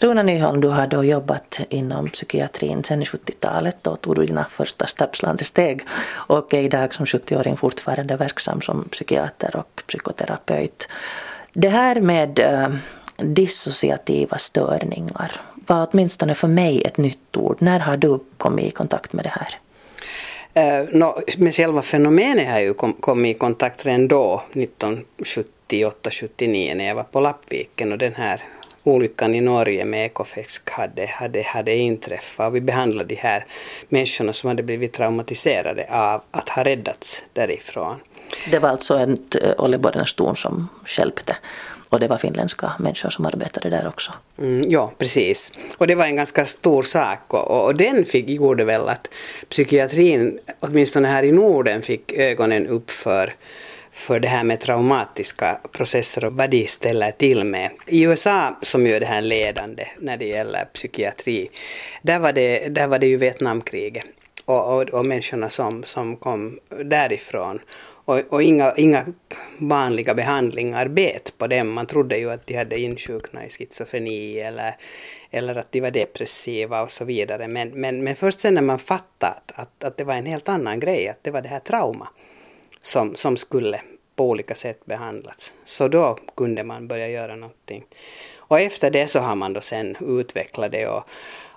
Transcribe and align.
Runa 0.00 0.22
Nyholm, 0.22 0.60
du 0.60 0.68
har 0.68 0.86
då 0.86 1.04
jobbat 1.04 1.60
inom 1.68 2.08
psykiatrin 2.08 2.84
sedan 2.84 3.02
70-talet. 3.02 3.76
Då 3.82 3.96
tog 3.96 4.14
du 4.14 4.26
dina 4.26 4.44
första 4.44 4.86
stapslande 4.86 5.44
steg 5.44 5.82
och 6.10 6.54
är 6.54 6.62
idag 6.62 6.94
som 6.94 7.06
70-åring 7.06 7.56
fortfarande 7.56 8.16
verksam 8.16 8.60
som 8.60 8.88
psykiater 8.88 9.56
och 9.56 9.82
psykoterapeut. 9.86 10.88
Det 11.52 11.68
här 11.68 12.00
med 12.00 12.38
eh, 12.38 12.68
dissociativa 13.16 14.38
störningar 14.38 15.32
var 15.54 15.88
åtminstone 15.90 16.34
för 16.34 16.48
mig 16.48 16.82
ett 16.82 16.98
nytt 16.98 17.36
ord. 17.36 17.56
När 17.58 17.78
har 17.78 17.96
du 17.96 18.18
kommit 18.36 18.66
i 18.66 18.70
kontakt 18.70 19.12
med 19.12 19.24
det 19.24 19.32
här? 19.32 19.48
Eh, 20.54 20.84
no, 20.92 21.20
med 21.38 21.54
själva 21.54 21.82
fenomenet 21.82 22.46
har 22.46 22.52
jag 22.52 22.62
ju 22.62 22.74
kom, 22.74 22.92
kommit 22.92 23.36
i 23.36 23.38
kontakt 23.38 23.86
redan 23.86 24.08
då, 24.08 24.42
1978-79 24.52 26.74
när 26.74 26.86
jag 26.86 26.94
var 26.94 27.02
på 27.02 27.20
Lappviken 27.20 27.92
och 27.92 27.98
den 27.98 28.14
här 28.14 28.42
olyckan 28.88 29.34
i 29.34 29.40
Norge 29.40 29.84
med 29.84 30.06
Ekofisk 30.06 30.70
hade, 30.70 31.06
hade, 31.06 31.42
hade 31.42 31.74
inträffat. 31.76 32.52
Vi 32.52 32.60
behandlade 32.60 33.08
de 33.08 33.14
här 33.14 33.44
människorna 33.88 34.32
som 34.32 34.48
hade 34.48 34.62
blivit 34.62 34.92
traumatiserade 34.92 35.86
av 35.90 36.22
att 36.30 36.48
ha 36.48 36.64
räddats 36.64 37.24
därifrån. 37.32 37.96
Det 38.50 38.58
var 38.58 38.68
alltså 38.68 38.98
ett 38.98 39.34
eh, 39.34 39.50
Olle 39.58 39.78
som 40.34 40.68
hjälpte 40.98 41.36
och 41.88 42.00
det 42.00 42.08
var 42.08 42.18
finländska 42.18 42.72
människor 42.78 43.10
som 43.10 43.26
arbetade 43.26 43.70
där 43.70 43.88
också. 43.88 44.12
Mm, 44.38 44.70
ja, 44.70 44.92
precis. 44.98 45.52
Och 45.78 45.86
det 45.86 45.94
var 45.94 46.04
en 46.04 46.16
ganska 46.16 46.46
stor 46.46 46.82
sak 46.82 47.34
och, 47.34 47.64
och 47.64 47.74
den 47.74 48.04
fick, 48.04 48.28
gjorde 48.28 48.64
väl 48.64 48.88
att 48.88 49.08
psykiatrin, 49.48 50.38
åtminstone 50.60 51.08
här 51.08 51.22
i 51.22 51.32
Norden, 51.32 51.82
fick 51.82 52.12
ögonen 52.12 52.66
upp 52.66 52.90
för 52.90 53.34
för 53.92 54.20
det 54.20 54.28
här 54.28 54.44
med 54.44 54.60
traumatiska 54.60 55.60
processer 55.72 56.24
och 56.24 56.32
vad 56.32 56.50
de 56.50 56.66
ställer 56.66 57.10
till 57.10 57.44
med. 57.44 57.70
I 57.86 58.02
USA, 58.02 58.56
som 58.62 58.86
ju 58.86 58.92
är 58.92 59.00
det 59.00 59.06
här 59.06 59.20
ledande 59.20 59.86
när 59.98 60.16
det 60.16 60.26
gäller 60.26 60.64
psykiatri, 60.64 61.50
där 62.02 62.18
var 62.18 62.32
det, 62.32 62.68
där 62.68 62.86
var 62.86 62.98
det 62.98 63.06
ju 63.06 63.16
Vietnamkriget 63.16 64.04
och, 64.44 64.76
och, 64.76 64.82
och 64.82 65.06
människorna 65.06 65.50
som, 65.50 65.82
som 65.82 66.16
kom 66.16 66.58
därifrån. 66.84 67.60
Och, 68.04 68.20
och, 68.28 68.42
inga, 68.42 68.74
inga 68.76 69.04
vanliga 69.58 70.14
behandlingar 70.14 70.88
bet 70.88 71.32
på 71.38 71.46
dem. 71.46 71.72
Man 71.72 71.86
trodde 71.86 72.18
ju 72.18 72.30
att 72.30 72.46
de 72.46 72.54
hade 72.54 72.80
insjuknat 72.80 73.44
i 73.46 73.50
schizofreni 73.50 74.38
eller, 74.38 74.76
eller 75.30 75.56
att 75.56 75.72
de 75.72 75.80
var 75.80 75.90
depressiva 75.90 76.82
och 76.82 76.90
så 76.90 77.04
vidare. 77.04 77.48
Men, 77.48 77.68
men, 77.80 78.04
men 78.04 78.16
först 78.16 78.40
sen 78.40 78.54
när 78.54 78.62
man 78.62 78.78
fattade 78.78 79.32
att, 79.32 79.52
att, 79.54 79.84
att 79.84 79.96
det 79.96 80.04
var 80.04 80.14
en 80.14 80.26
helt 80.26 80.48
annan 80.48 80.80
grej, 80.80 81.08
att 81.08 81.24
det 81.24 81.30
var 81.30 81.42
det 81.42 81.48
här 81.48 81.60
trauma 81.60 82.08
som, 82.82 83.16
som 83.16 83.36
skulle 83.36 83.80
på 84.16 84.28
olika 84.28 84.54
sätt 84.54 84.86
behandlats. 84.86 85.54
Så 85.64 85.88
då 85.88 86.18
kunde 86.36 86.64
man 86.64 86.88
börja 86.88 87.08
göra 87.08 87.36
någonting. 87.36 87.84
Och 88.36 88.60
efter 88.60 88.90
det 88.90 89.06
så 89.06 89.20
har 89.20 89.34
man 89.34 89.52
då 89.52 89.60
sen 89.60 89.96
utvecklat 90.00 90.72
det 90.72 90.86
och, 90.86 91.02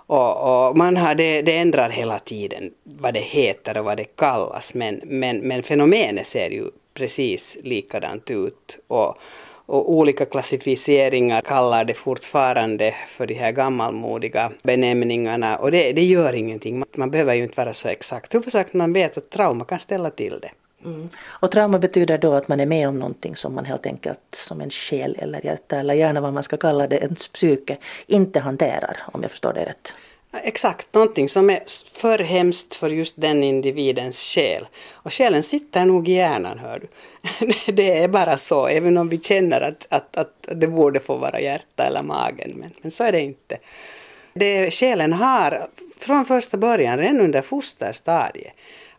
och, 0.06 0.68
och 0.68 0.76
man 0.76 0.96
har, 0.96 1.14
det, 1.14 1.42
det 1.42 1.56
ändrar 1.56 1.90
hela 1.90 2.18
tiden 2.18 2.70
vad 2.84 3.14
det 3.14 3.20
heter 3.20 3.78
och 3.78 3.84
vad 3.84 3.96
det 3.96 4.16
kallas 4.16 4.74
men, 4.74 5.00
men, 5.04 5.38
men 5.38 5.62
fenomenet 5.62 6.26
ser 6.26 6.50
ju 6.50 6.70
precis 6.94 7.58
likadant 7.62 8.30
ut. 8.30 8.78
Och, 8.86 9.18
och 9.66 9.92
olika 9.92 10.24
klassificeringar 10.24 11.40
kallar 11.40 11.84
det 11.84 11.94
fortfarande 11.94 12.94
för 13.08 13.26
de 13.26 13.34
här 13.34 13.52
gammalmodiga 13.52 14.52
benämningarna 14.62 15.56
och 15.56 15.70
det, 15.70 15.92
det 15.92 16.04
gör 16.04 16.32
ingenting. 16.32 16.84
Man 16.96 17.10
behöver 17.10 17.34
ju 17.34 17.42
inte 17.42 17.60
vara 17.60 17.74
så 17.74 17.88
exakt. 17.88 18.34
Huvudsaken 18.34 18.78
man 18.78 18.92
vet 18.92 19.16
att 19.16 19.30
trauma 19.30 19.64
kan 19.64 19.80
ställa 19.80 20.10
till 20.10 20.40
det. 20.40 20.50
Mm. 20.84 21.08
Och 21.24 21.50
trauma 21.50 21.78
betyder 21.78 22.18
då 22.18 22.34
att 22.34 22.48
man 22.48 22.60
är 22.60 22.66
med 22.66 22.88
om 22.88 22.98
någonting 22.98 23.36
som 23.36 23.54
man 23.54 23.64
helt 23.64 23.86
enkelt 23.86 24.18
som 24.30 24.60
en 24.60 24.70
själ 24.70 25.16
eller 25.18 25.46
hjärta 25.46 25.76
eller 25.76 25.94
gärna 25.94 26.20
vad 26.20 26.32
man 26.32 26.42
ska 26.42 26.56
kalla 26.56 26.86
det, 26.86 26.96
ens 26.96 27.28
psyke, 27.28 27.76
inte 28.06 28.40
hanterar 28.40 28.96
om 29.12 29.22
jag 29.22 29.30
förstår 29.30 29.52
det 29.52 29.64
rätt. 29.64 29.94
Exakt, 30.34 30.94
någonting 30.94 31.28
som 31.28 31.50
är 31.50 31.62
för 31.94 32.18
hemskt 32.18 32.74
för 32.74 32.88
just 32.88 33.20
den 33.20 33.42
individens 33.42 34.18
själ. 34.34 34.68
Och 34.92 35.12
själen 35.12 35.42
sitter 35.42 35.84
nog 35.84 36.08
i 36.08 36.12
hjärnan, 36.12 36.58
hör 36.58 36.78
du. 36.78 36.86
Det 37.72 38.02
är 38.02 38.08
bara 38.08 38.36
så, 38.36 38.66
även 38.66 38.98
om 38.98 39.08
vi 39.08 39.18
känner 39.18 39.60
att, 39.60 39.86
att, 39.90 40.16
att 40.16 40.48
det 40.54 40.66
borde 40.66 41.00
få 41.00 41.16
vara 41.16 41.40
hjärta 41.40 41.84
eller 41.84 42.02
magen, 42.02 42.52
men, 42.54 42.70
men 42.82 42.90
så 42.90 43.04
är 43.04 43.12
det 43.12 43.20
inte. 43.20 43.58
Det 44.34 44.70
själen 44.70 45.12
har 45.12 45.68
från 45.98 46.24
första 46.24 46.56
början, 46.56 46.98
redan 46.98 47.20
under 47.20 47.42
fosterstadiet, 47.42 48.52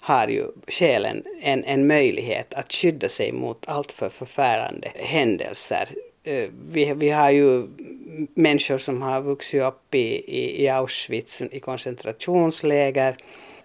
har 0.05 0.27
ju 0.27 0.47
själen 0.67 1.23
en, 1.41 1.63
en 1.63 1.87
möjlighet 1.87 2.53
att 2.53 2.73
skydda 2.73 3.09
sig 3.09 3.31
mot 3.31 3.67
alltför 3.67 4.09
förfärande 4.09 4.91
händelser. 4.95 5.89
Eh, 6.23 6.49
vi, 6.71 6.93
vi 6.93 7.09
har 7.09 7.29
ju 7.29 7.67
människor 8.33 8.77
som 8.77 9.01
har 9.01 9.21
vuxit 9.21 9.63
upp 9.63 9.95
i, 9.95 10.37
i, 10.37 10.63
i 10.63 10.69
Auschwitz 10.69 11.41
i 11.41 11.59
koncentrationsläger 11.59 13.15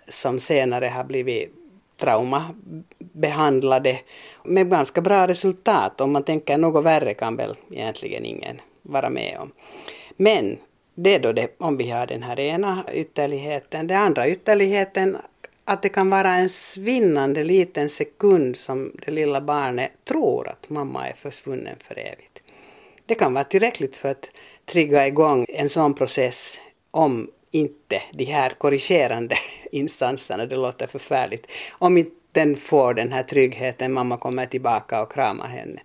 som 0.09 0.39
senare 0.39 0.87
har 0.87 1.05
blivit 1.05 1.55
traumabehandlade 1.97 3.99
med 4.45 4.71
ganska 4.71 5.01
bra 5.01 5.29
resultat. 5.29 6.01
Om 6.01 6.13
man 6.13 6.23
tänker 6.23 6.59
något 6.59 6.85
värre 6.85 7.15
kan 7.15 7.37
väl 7.37 7.57
egentligen 7.73 8.25
ingen 8.25 8.61
vara 8.83 9.11
med 9.11 9.37
om. 9.41 9.53
Men 10.17 10.59
det 10.95 11.15
är 11.15 11.19
då 11.19 11.33
det, 11.33 11.55
om 11.59 11.77
vi 11.77 11.91
har 11.91 12.07
den 12.07 12.23
här 12.23 12.41
ena 12.41 12.85
ytterligheten. 12.93 13.87
Den 13.87 14.03
andra 14.03 14.29
ytterligheten 14.29 15.17
att 15.69 15.83
det 15.83 15.89
kan 15.89 16.11
vara 16.11 16.35
en 16.35 16.49
svinnande 16.49 17.45
liten 17.45 17.91
sekund 17.91 18.57
som 18.57 18.93
det 19.07 19.11
lilla 19.11 19.41
barnet 19.41 19.93
tror 20.05 20.49
att 20.49 20.71
mamma 20.71 21.09
är 21.09 21.13
försvunnen 21.13 21.77
för 21.79 21.99
evigt. 21.99 22.43
Det 23.07 23.15
kan 23.15 23.35
vara 23.35 23.45
tillräckligt 23.45 23.97
för 23.97 24.11
att 24.11 24.31
trigga 24.67 25.07
igång 25.07 25.47
en 25.49 25.69
sån 25.69 25.95
process 25.95 26.61
om 26.91 27.31
inte 27.51 28.03
de 28.13 28.25
här 28.25 28.51
korrigerande 28.51 29.37
instanserna, 29.73 30.47
det 30.47 30.57
låter 30.57 30.87
förfärligt, 30.87 31.47
om 31.71 31.97
inte 31.97 32.17
den 32.33 32.57
får 32.57 32.95
den 32.95 33.13
här 33.13 33.23
tryggheten, 33.23 33.93
mamma 33.93 34.17
kommer 34.17 34.47
tillbaka 34.47 35.03
och 35.03 35.13
kramar 35.13 35.49
henne. 35.49 35.81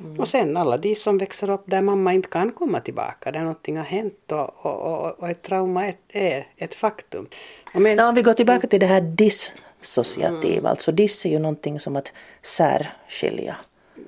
Mm. 0.00 0.20
Och 0.20 0.28
sen 0.28 0.56
alla 0.56 0.76
de 0.76 0.94
som 0.94 1.18
växer 1.18 1.50
upp 1.50 1.62
där 1.66 1.80
mamma 1.80 2.14
inte 2.14 2.28
kan 2.28 2.52
komma 2.52 2.80
tillbaka, 2.80 3.30
där 3.30 3.40
någonting 3.40 3.76
har 3.76 3.84
hänt 3.84 4.32
och, 4.32 4.66
och, 4.66 5.06
och, 5.06 5.18
och 5.18 5.28
ett 5.28 5.42
trauma 5.42 5.86
är, 5.86 5.94
är 6.08 6.46
ett 6.56 6.74
faktum. 6.74 7.26
Men... 7.72 8.00
om 8.00 8.14
vi 8.14 8.22
går 8.22 8.34
tillbaka 8.34 8.66
till 8.66 8.80
det 8.80 8.86
här 8.86 9.00
dissociativ, 9.00 10.52
mm. 10.52 10.66
alltså 10.66 10.92
diss 10.92 11.26
är 11.26 11.30
ju 11.30 11.38
någonting 11.38 11.80
som 11.80 11.96
att 11.96 12.12
särskilja. 12.42 13.56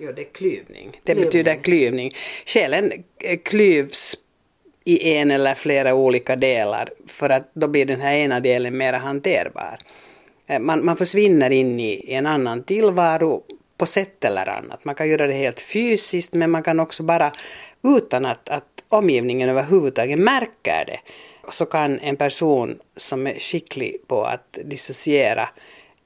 Ja, 0.00 0.12
det 0.12 0.22
är 0.22 0.32
klyvning. 0.32 0.90
Det 0.92 1.12
klyvning. 1.12 1.24
betyder 1.24 1.54
klyvning. 1.54 2.16
Själen 2.46 2.92
klyvs 3.44 4.16
i 4.84 5.14
en 5.14 5.30
eller 5.30 5.54
flera 5.54 5.94
olika 5.94 6.36
delar 6.36 6.88
för 7.06 7.30
att 7.30 7.50
då 7.54 7.68
blir 7.68 7.86
den 7.86 8.00
här 8.00 8.14
ena 8.14 8.40
delen 8.40 8.76
mer 8.76 8.92
hanterbar. 8.92 9.78
Eh, 10.46 10.60
man, 10.60 10.84
man 10.84 10.96
försvinner 10.96 11.50
in 11.50 11.80
i 11.80 12.04
en 12.08 12.26
annan 12.26 12.62
tillvaro 12.62 13.42
på 13.78 13.86
sätt 13.86 14.24
eller 14.24 14.48
annat. 14.48 14.84
Man 14.84 14.94
kan 14.94 15.08
göra 15.08 15.26
det 15.26 15.32
helt 15.32 15.60
fysiskt 15.60 16.34
men 16.34 16.50
man 16.50 16.62
kan 16.62 16.80
också 16.80 17.02
bara 17.02 17.32
utan 17.82 18.26
att, 18.26 18.48
att 18.48 18.84
omgivningen 18.88 19.48
överhuvudtaget 19.48 20.18
märker 20.18 20.84
det 20.86 21.00
så 21.48 21.66
kan 21.66 22.00
en 22.00 22.16
person 22.16 22.78
som 22.96 23.26
är 23.26 23.38
skicklig 23.38 23.96
på 24.06 24.24
att 24.24 24.58
dissociera 24.64 25.48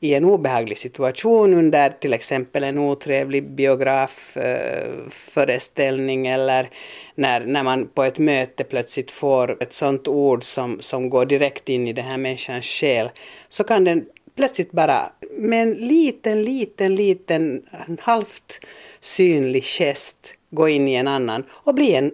i 0.01 0.15
en 0.15 0.25
obehaglig 0.25 0.79
situation 0.79 1.55
under 1.55 1.91
till 1.91 2.13
exempel 2.13 2.65
en 2.65 2.79
otrevlig 2.79 3.51
biografföreställning 3.51 6.27
eh, 6.27 6.35
eller 6.35 6.71
när, 7.15 7.41
när 7.41 7.63
man 7.63 7.87
på 7.87 8.05
ett 8.05 8.19
möte 8.19 8.65
plötsligt 8.65 9.11
får 9.11 9.63
ett 9.63 9.73
sånt 9.73 10.09
ord 10.09 10.45
som, 10.45 10.81
som 10.81 11.11
går 11.11 11.27
direkt 11.27 11.69
in 11.69 11.89
i 11.89 11.93
den 11.93 12.05
här 12.05 12.17
människans 12.17 12.67
själ 12.67 13.11
så 13.49 13.65
kan 13.65 13.85
den 13.85 14.07
plötsligt 14.37 14.73
bara 14.73 15.13
med 15.31 15.63
en 15.63 15.75
liten, 15.75 16.43
liten, 16.43 16.95
liten 16.95 17.63
halvt 18.01 18.61
synlig 19.01 19.65
gest 19.65 20.35
gå 20.51 20.69
in 20.69 20.89
i 20.89 20.95
en 20.95 21.09
annan 21.09 21.45
och 21.51 21.75
bli 21.75 21.95
en 21.95 22.13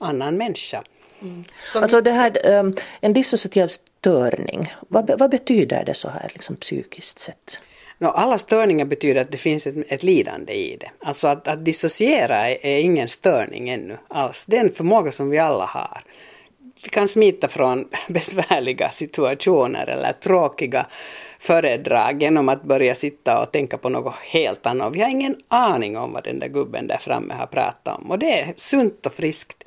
annan 0.00 0.36
människa. 0.36 0.82
Mm. 1.22 1.44
Alltså 1.76 2.00
det 2.00 2.12
här, 2.12 2.58
um, 2.58 2.74
en 3.00 3.12
dissociativ 3.12 3.66
störning, 3.66 4.74
vad, 4.88 5.18
vad 5.18 5.30
betyder 5.30 5.84
det 5.84 5.94
så 5.94 6.08
här 6.08 6.30
liksom 6.34 6.56
psykiskt 6.56 7.18
sett? 7.18 7.58
No, 7.98 8.06
alla 8.06 8.38
störningar 8.38 8.84
betyder 8.84 9.20
att 9.20 9.30
det 9.30 9.36
finns 9.36 9.66
ett, 9.66 9.76
ett 9.88 10.02
lidande 10.02 10.52
i 10.52 10.76
det. 10.76 10.90
Alltså 11.04 11.28
att, 11.28 11.48
att 11.48 11.64
dissociera 11.64 12.50
är, 12.50 12.66
är, 12.66 12.78
ingen 12.78 13.08
störning 13.08 13.68
ännu 13.68 13.98
alls. 14.08 14.46
Det 14.46 14.56
är 14.56 14.60
en 14.60 14.72
förmåga 14.72 15.12
som 15.12 15.30
vi 15.30 15.38
alla 15.38 15.64
har. 15.64 16.02
Vi 16.84 16.88
kan 16.88 17.08
smita 17.08 17.48
från 17.48 17.88
besvärliga 18.08 18.90
situationer 18.90 19.86
eller 19.86 20.12
tråkiga 20.12 20.86
föredrag 21.38 22.22
genom 22.22 22.48
att 22.48 22.62
börja 22.62 22.94
sitta 22.94 23.42
och 23.42 23.52
tänka 23.52 23.78
på 23.78 23.88
något 23.88 24.14
helt 24.14 24.66
annat. 24.66 24.96
Vi 24.96 25.00
har 25.00 25.08
ingen 25.08 25.36
aning 25.48 25.98
om 25.98 26.12
vad 26.12 26.24
den 26.24 26.38
där 26.38 26.48
gubben 26.48 26.86
där 26.86 26.98
framme 26.98 27.34
har 27.34 27.46
pratat 27.46 27.98
om 27.98 28.10
och 28.10 28.18
det 28.18 28.40
är 28.40 28.52
sunt 28.56 29.06
och 29.06 29.12
friskt. 29.12 29.64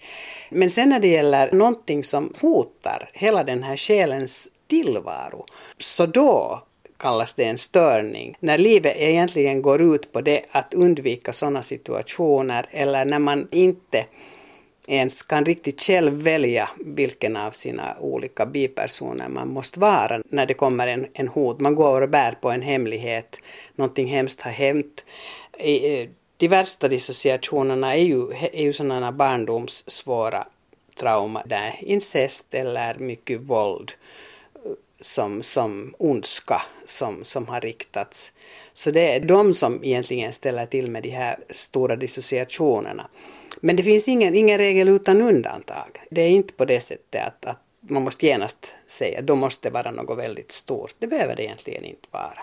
Men 0.49 0.69
sen 0.69 0.89
när 0.89 0.99
det 0.99 1.07
gäller 1.07 1.51
någonting 1.51 2.03
som 2.03 2.33
hotar 2.41 3.09
hela 3.13 3.43
den 3.43 3.63
här 3.63 3.77
själens 3.77 4.49
tillvaro, 4.67 5.45
så 5.77 6.05
då 6.05 6.63
kallas 6.97 7.33
det 7.33 7.43
en 7.43 7.57
störning. 7.57 8.37
När 8.39 8.57
livet 8.57 8.95
egentligen 8.97 9.61
går 9.61 9.81
ut 9.81 10.11
på 10.11 10.21
det 10.21 10.41
att 10.51 10.73
undvika 10.73 11.33
sådana 11.33 11.63
situationer 11.63 12.65
eller 12.71 13.05
när 13.05 13.19
man 13.19 13.47
inte 13.51 14.05
ens 14.87 15.21
kan 15.21 15.45
riktigt 15.45 15.81
själv 15.81 16.13
välja 16.13 16.69
vilken 16.85 17.37
av 17.37 17.51
sina 17.51 17.95
olika 17.99 18.45
bipersoner 18.45 19.29
man 19.29 19.49
måste 19.49 19.79
vara 19.79 20.21
när 20.25 20.45
det 20.45 20.53
kommer 20.53 20.87
en, 20.87 21.07
en 21.13 21.27
hot. 21.27 21.59
Man 21.59 21.75
går 21.75 22.01
och 22.01 22.09
bär 22.09 22.31
på 22.31 22.51
en 22.51 22.61
hemlighet, 22.61 23.39
någonting 23.75 24.07
hemskt 24.07 24.41
har 24.41 24.51
hänt. 24.51 25.05
Eh, 25.57 26.07
de 26.37 26.47
värsta 26.47 26.87
dissociationerna 26.87 27.95
är 27.95 28.03
ju, 28.03 28.31
är 28.31 28.61
ju 28.61 28.73
sådana 28.73 29.11
barndomssvåra 29.11 30.47
trauma 30.95 31.43
där 31.45 31.79
incest 31.81 32.55
eller 32.55 32.95
mycket 32.95 33.41
våld 33.41 33.91
eh, 34.55 34.71
som, 34.99 35.43
som 35.43 35.95
ondska 35.97 36.61
som, 36.85 37.23
som 37.23 37.47
har 37.47 37.61
riktats. 37.61 38.31
Så 38.73 38.91
det 38.91 39.15
är 39.15 39.19
de 39.19 39.53
som 39.53 39.83
egentligen 39.83 40.33
ställer 40.33 40.65
till 40.65 40.91
med 40.91 41.03
de 41.03 41.09
här 41.09 41.39
stora 41.49 41.95
dissociationerna. 41.95 43.07
Men 43.61 43.75
det 43.75 43.83
finns 43.83 44.07
ingen, 44.07 44.35
ingen 44.35 44.57
regel 44.57 44.89
utan 44.89 45.21
undantag. 45.21 46.01
Det 46.09 46.21
är 46.21 46.29
inte 46.29 46.53
på 46.53 46.65
det 46.65 46.79
sättet 46.79 47.21
att, 47.27 47.45
att 47.45 47.61
man 47.79 48.03
måste 48.03 48.25
genast 48.25 48.75
säga 48.85 49.19
att 49.19 49.27
då 49.27 49.35
måste 49.35 49.69
det 49.69 49.73
vara 49.73 49.91
något 49.91 50.17
väldigt 50.17 50.51
stort. 50.51 50.95
Det 50.99 51.07
behöver 51.07 51.35
det 51.35 51.43
egentligen 51.43 51.85
inte 51.85 52.07
vara. 52.11 52.39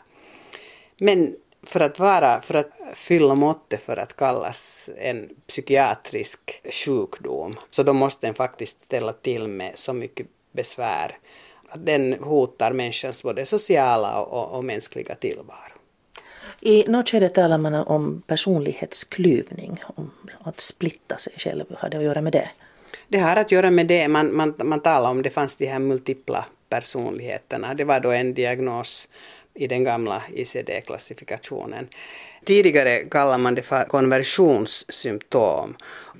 Men 0.96 1.36
för 1.62 1.80
att 1.80 1.98
vara, 1.98 2.40
för 2.40 2.54
att 2.54 2.70
fylla 2.94 3.34
måttet 3.34 3.82
för 3.82 3.96
att 3.96 4.16
kallas 4.16 4.90
en 4.98 5.28
psykiatrisk 5.46 6.62
sjukdom, 6.70 7.56
så 7.70 7.82
då 7.82 7.92
måste 7.92 8.26
den 8.26 8.34
faktiskt 8.34 8.82
ställa 8.82 9.12
till 9.12 9.48
med 9.48 9.72
så 9.74 9.92
mycket 9.92 10.26
besvär 10.52 11.18
att 11.68 11.86
den 11.86 12.12
hotar 12.12 12.72
människans 12.72 13.22
både 13.22 13.46
sociala 13.46 14.20
och, 14.20 14.56
och 14.56 14.64
mänskliga 14.64 15.14
tillvaro. 15.14 15.72
I 16.60 16.84
något 16.88 17.08
skede 17.10 17.28
talar 17.28 17.58
man 17.58 17.74
om 17.74 18.22
personlighetsklyvning, 18.26 19.82
om 19.96 20.10
att 20.40 20.60
splitta 20.60 21.16
sig 21.16 21.32
själv. 21.36 21.64
Har 21.78 21.88
det 21.88 21.96
att 21.96 22.04
göra 22.04 22.20
med 22.20 22.32
det? 22.32 22.50
Det 23.08 23.18
har 23.18 23.36
att 23.36 23.52
göra 23.52 23.70
med 23.70 23.86
det. 23.86 24.08
Man, 24.08 24.36
man, 24.36 24.54
man 24.64 24.80
talar 24.80 25.10
om 25.10 25.22
det 25.22 25.30
fanns 25.30 25.56
de 25.56 25.66
här 25.66 25.78
multipla 25.78 26.44
personligheterna. 26.68 27.74
Det 27.74 27.84
var 27.84 28.00
då 28.00 28.10
en 28.10 28.34
diagnos 28.34 29.08
i 29.54 29.66
den 29.66 29.84
gamla 29.84 30.22
ICD-klassifikationen. 30.34 31.88
Tidigare 32.44 33.04
kallade 33.10 33.38
man 33.38 33.54
det 33.54 33.62
för 33.62 33.84
konversionssymptom. 33.84 35.76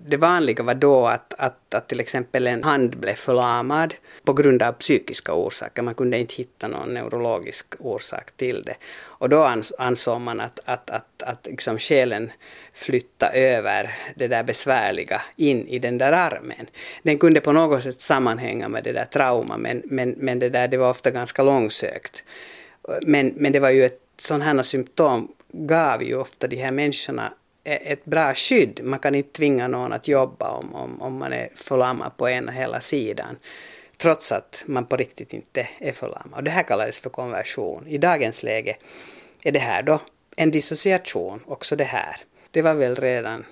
Det 0.07 0.17
vanliga 0.17 0.63
var 0.65 0.75
då 0.75 1.07
att, 1.07 1.35
att, 1.39 1.75
att 1.75 1.89
till 1.89 2.01
exempel 2.01 2.47
en 2.47 2.65
hand 2.65 2.97
blev 2.97 3.15
förlamad 3.15 3.95
på 4.25 4.33
grund 4.33 4.63
av 4.63 4.73
psykiska 4.73 5.33
orsaker. 5.35 5.83
Man 5.83 5.95
kunde 5.95 6.19
inte 6.19 6.35
hitta 6.35 6.69
någon 6.69 6.95
neurologisk 6.95 7.75
orsak 7.79 8.33
till 8.37 8.63
det. 8.63 8.77
Och 9.05 9.29
då 9.29 9.63
ansåg 9.79 10.21
man 10.21 10.41
att, 10.41 10.61
att, 10.65 10.91
att, 10.91 11.23
att 11.23 11.47
liksom 11.47 11.79
själen 11.79 12.33
flyttade 12.73 13.33
över 13.33 13.95
det 14.17 14.29
där 14.29 14.43
besvärliga 14.43 15.23
in 15.37 15.69
i 15.69 15.79
den 15.79 15.99
där 15.99 16.13
armen. 16.13 16.67
Den 17.03 17.19
kunde 17.19 17.41
på 17.41 17.53
något 17.53 17.83
sätt 17.83 18.01
sammanhänga 18.01 18.69
med 18.69 18.85
det 18.85 18.93
där 18.93 19.05
trauma 19.05 19.57
men, 19.57 19.83
men, 19.85 20.15
men 20.19 20.39
det 20.39 20.49
där 20.49 20.69
det 20.69 20.77
var 20.77 20.91
ofta 20.91 21.11
ganska 21.11 21.43
långsökt. 21.43 22.25
Men, 23.03 23.33
men 23.37 23.53
det 23.53 23.61
var 23.61 23.71
ju 23.71 23.85
ett 23.85 24.01
sådant 24.17 24.45
här 24.45 24.63
symptom 24.63 25.29
gav 25.53 26.03
ju 26.03 26.17
ofta 26.17 26.47
de 26.47 26.57
här 26.57 26.71
människorna 26.71 27.33
e-, 27.65 27.93
ett 27.93 28.05
bra 28.05 28.35
skydd. 28.35 28.81
Man 28.83 28.99
kan 28.99 29.15
inte 29.15 29.33
tvinga 29.33 29.69
någon 29.69 29.93
att 29.93 30.09
jobba 30.09 30.51
om, 30.51 30.75
om, 30.75 31.03
om 31.03 31.17
man 31.17 31.33
är 31.33 31.49
förlamad 31.55 32.17
på 32.17 32.29
ena 32.29 32.53
hela 32.53 32.81
sidan. 32.81 33.39
Trots 33.97 34.33
att 34.33 34.65
man 34.67 34.87
på 34.87 34.97
riktigt 34.97 35.33
inte 35.33 35.69
är 35.79 35.93
förlamad. 35.93 36.35
Och 36.35 36.45
det 36.45 36.51
här 36.51 36.63
kallades 36.63 37.01
för 37.01 37.11
konversion. 37.11 37.87
I 37.87 37.99
dagens 37.99 38.43
läge 38.43 38.77
är 39.45 39.53
det 39.53 39.59
här 39.59 39.83
då 39.83 40.01
en 40.37 40.51
dissociation, 40.51 41.41
också 41.47 41.77
det 41.77 41.85
här. 41.85 42.17
Det 42.51 42.63
var 42.63 42.75
väl 42.75 42.97
redan 42.97 43.45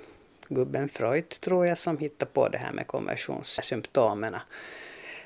gubben 0.49 0.89
Freud, 0.89 1.29
tror 1.29 1.67
jag, 1.67 1.79
som 1.79 1.99
hittade 1.99 2.31
på 2.33 2.49
det 2.49 2.59
här 2.59 2.73
med 2.73 2.87
konversionssymptomen. 2.87 4.37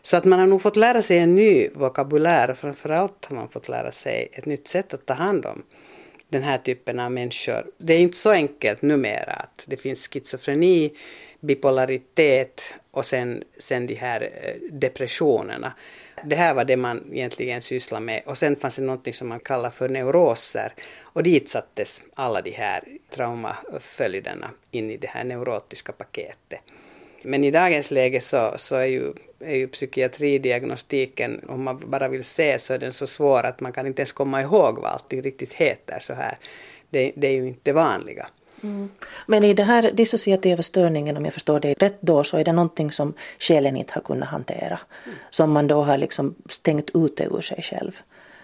Så 0.06 0.16
att 0.16 0.24
man 0.24 0.38
har 0.38 0.46
nog 0.46 0.62
fått 0.62 0.76
lära 0.76 1.02
sig 1.02 1.18
en 1.18 1.34
ny 1.34 1.68
vokabulär 1.74 2.50
och 2.50 2.58
framförallt 2.58 3.24
har 3.24 3.36
man 3.36 3.48
fått 3.48 3.68
lära 3.68 3.92
sig 3.92 4.28
ett 4.32 4.46
nytt 4.46 4.68
sätt 4.68 4.94
att 4.94 5.06
ta 5.06 5.14
hand 5.14 5.46
om 5.46 5.62
den 6.28 6.42
här 6.42 6.58
typen 6.58 7.00
av 7.00 7.12
människor. 7.12 7.66
Det 7.78 7.94
är 7.94 7.98
inte 7.98 8.16
så 8.16 8.30
enkelt 8.30 8.82
numera 8.82 9.32
att 9.32 9.64
det 9.68 9.76
finns 9.76 10.08
schizofreni, 10.08 10.92
bipolaritet 11.40 12.74
och 12.90 13.06
sen, 13.06 13.42
sen 13.58 13.86
de 13.86 13.94
här 13.94 14.20
eh, 14.20 14.72
depressionerna. 14.72 15.72
Det 16.24 16.36
här 16.36 16.54
var 16.54 16.64
det 16.64 16.76
man 16.76 17.12
egentligen 17.12 17.62
sysslade 17.62 18.04
med 18.04 18.22
och 18.26 18.38
sen 18.38 18.56
fanns 18.56 18.76
det 18.76 18.82
något 18.82 19.14
som 19.14 19.28
man 19.28 19.40
kallar 19.40 19.70
för 19.70 19.88
neuroser 19.88 20.72
och 21.00 21.22
dit 21.22 21.48
sattes 21.48 22.02
alla 22.14 22.42
de 22.42 22.50
här 22.50 22.84
traumaföljderna 23.10 24.50
in 24.70 24.90
i 24.90 24.96
det 24.96 25.08
här 25.08 25.24
neurotiska 25.24 25.92
paketet. 25.92 26.60
Men 27.24 27.44
i 27.44 27.50
dagens 27.50 27.90
läge 27.90 28.20
så, 28.20 28.54
så 28.56 28.76
är, 28.76 28.84
ju, 28.84 29.12
är 29.40 29.56
ju 29.56 29.68
psykiatridiagnostiken, 29.68 31.40
om 31.48 31.62
man 31.62 31.80
bara 31.86 32.08
vill 32.08 32.24
se 32.24 32.58
så 32.58 32.74
är 32.74 32.78
den 32.78 32.92
så 32.92 33.06
svår 33.06 33.46
att 33.46 33.60
man 33.60 33.72
kan 33.72 33.86
inte 33.86 34.02
ens 34.02 34.12
komma 34.12 34.42
ihåg 34.42 34.78
vad 34.78 34.92
allting 34.92 35.22
riktigt 35.22 35.52
heter 35.52 35.98
så 36.00 36.14
här. 36.14 36.38
Det, 36.90 37.12
det 37.16 37.26
är 37.28 37.32
ju 37.32 37.48
inte 37.48 37.72
vanliga. 37.72 38.26
Mm. 38.62 38.90
Men 39.26 39.44
i 39.44 39.54
den 39.54 39.66
här 39.66 39.92
dissociativa 39.92 40.62
störningen, 40.62 41.16
om 41.16 41.24
jag 41.24 41.34
förstår 41.34 41.60
det 41.60 41.74
rätt 41.74 41.98
då, 42.00 42.24
så 42.24 42.36
är 42.36 42.44
det 42.44 42.52
någonting 42.52 42.92
som 42.92 43.14
själen 43.38 43.76
inte 43.76 43.92
har 43.94 44.00
kunnat 44.00 44.28
hantera. 44.28 44.80
Mm. 45.04 45.16
Som 45.30 45.52
man 45.52 45.66
då 45.66 45.82
har 45.82 45.98
liksom 45.98 46.34
stängt 46.48 46.90
ute 46.94 47.24
ur 47.24 47.40
sig 47.40 47.62
själv. 47.62 48.00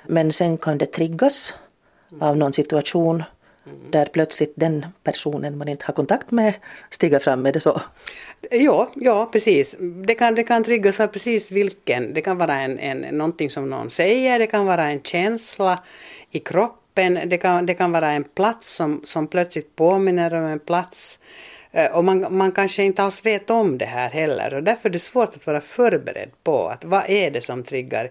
Men 0.06 0.32
sen 0.32 0.58
kan 0.58 0.78
det 0.78 0.86
triggas 0.86 1.54
av 2.20 2.36
någon 2.36 2.52
situation 2.52 3.22
Mm. 3.66 3.90
Där 3.90 4.06
plötsligt 4.06 4.52
den 4.56 4.86
personen 5.04 5.58
man 5.58 5.68
inte 5.68 5.84
har 5.84 5.94
kontakt 5.94 6.30
med 6.30 6.54
stiger 6.90 7.18
fram, 7.18 7.46
är 7.46 7.52
det 7.52 7.60
så? 7.60 7.80
Ja, 8.50 8.90
ja 8.94 9.28
precis. 9.32 9.76
Det 10.06 10.14
kan, 10.14 10.34
det 10.34 10.42
kan 10.42 10.64
triggas 10.64 11.00
av 11.00 11.06
precis 11.06 11.50
vilken. 11.52 12.14
Det 12.14 12.20
kan 12.20 12.38
vara 12.38 12.60
en, 12.60 12.78
en, 12.78 12.98
någonting 13.00 13.50
som 13.50 13.70
någon 13.70 13.90
säger, 13.90 14.38
det 14.38 14.46
kan 14.46 14.66
vara 14.66 14.90
en 14.90 15.02
känsla 15.02 15.84
i 16.30 16.38
kroppen, 16.38 17.20
det 17.26 17.38
kan, 17.38 17.66
det 17.66 17.74
kan 17.74 17.92
vara 17.92 18.12
en 18.12 18.24
plats 18.24 18.74
som, 18.74 19.00
som 19.04 19.26
plötsligt 19.26 19.76
påminner 19.76 20.34
om 20.34 20.44
en 20.44 20.58
plats. 20.58 21.18
Eh, 21.72 21.96
och 21.96 22.04
man, 22.04 22.36
man 22.36 22.52
kanske 22.52 22.82
inte 22.82 23.02
alls 23.02 23.26
vet 23.26 23.50
om 23.50 23.78
det 23.78 23.84
här 23.84 24.10
heller. 24.10 24.54
Och 24.54 24.62
därför 24.62 24.88
är 24.88 24.92
det 24.92 24.98
svårt 24.98 25.28
att 25.28 25.46
vara 25.46 25.60
förberedd 25.60 26.30
på 26.44 26.68
att 26.68 26.84
vad 26.84 27.10
är 27.10 27.30
det 27.30 27.40
som 27.40 27.62
triggar 27.62 28.10